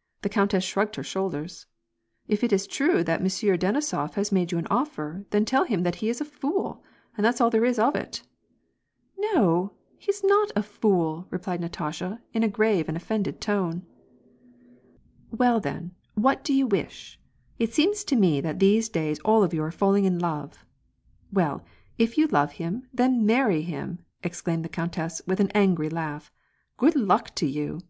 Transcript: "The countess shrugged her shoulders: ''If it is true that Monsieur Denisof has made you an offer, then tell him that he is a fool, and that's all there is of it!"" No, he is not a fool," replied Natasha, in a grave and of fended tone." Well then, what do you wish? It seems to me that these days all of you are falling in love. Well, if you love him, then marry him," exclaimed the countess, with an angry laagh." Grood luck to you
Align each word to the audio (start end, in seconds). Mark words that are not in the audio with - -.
"The 0.22 0.30
countess 0.30 0.64
shrugged 0.64 0.96
her 0.96 1.02
shoulders: 1.02 1.66
''If 2.30 2.42
it 2.42 2.50
is 2.50 2.66
true 2.66 3.04
that 3.04 3.22
Monsieur 3.22 3.58
Denisof 3.58 4.14
has 4.14 4.32
made 4.32 4.50
you 4.50 4.56
an 4.56 4.66
offer, 4.70 5.26
then 5.28 5.44
tell 5.44 5.64
him 5.64 5.82
that 5.82 5.96
he 5.96 6.08
is 6.08 6.18
a 6.18 6.24
fool, 6.24 6.82
and 7.14 7.22
that's 7.22 7.42
all 7.42 7.50
there 7.50 7.66
is 7.66 7.78
of 7.78 7.94
it!"" 7.94 8.22
No, 9.34 9.74
he 9.98 10.10
is 10.10 10.24
not 10.24 10.50
a 10.56 10.62
fool," 10.62 11.26
replied 11.28 11.60
Natasha, 11.60 12.22
in 12.32 12.42
a 12.42 12.48
grave 12.48 12.88
and 12.88 12.96
of 12.96 13.02
fended 13.02 13.38
tone." 13.38 13.84
Well 15.38 15.60
then, 15.60 15.94
what 16.14 16.42
do 16.42 16.54
you 16.54 16.66
wish? 16.66 17.20
It 17.58 17.74
seems 17.74 18.02
to 18.04 18.16
me 18.16 18.40
that 18.40 18.60
these 18.60 18.88
days 18.88 19.20
all 19.26 19.44
of 19.44 19.52
you 19.52 19.62
are 19.62 19.70
falling 19.70 20.06
in 20.06 20.18
love. 20.18 20.64
Well, 21.30 21.66
if 21.98 22.16
you 22.16 22.28
love 22.28 22.52
him, 22.52 22.88
then 22.94 23.26
marry 23.26 23.60
him," 23.60 24.06
exclaimed 24.24 24.64
the 24.64 24.70
countess, 24.70 25.20
with 25.26 25.38
an 25.38 25.50
angry 25.50 25.90
laagh." 25.90 26.30
Grood 26.78 26.94
luck 26.96 27.34
to 27.34 27.46
you 27.46 27.80